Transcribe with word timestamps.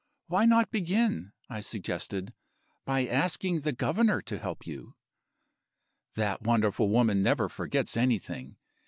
'Why 0.25 0.45
not 0.45 0.71
begin,' 0.71 1.31
I 1.47 1.59
suggested, 1.59 2.33
'by 2.85 3.05
asking 3.05 3.61
the 3.61 3.71
Governor 3.71 4.19
to 4.23 4.39
help 4.39 4.65
you?' 4.65 4.95
That 6.15 6.41
wonderful 6.41 6.89
woman 6.89 7.21
never 7.21 7.47
forgets 7.47 7.95
anything. 7.95 8.57